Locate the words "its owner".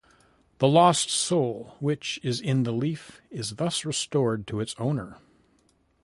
4.59-5.19